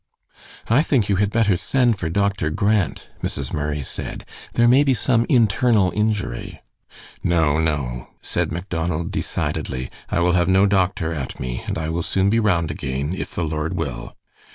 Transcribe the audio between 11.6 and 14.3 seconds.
and I will soon be round again, if the Lord will.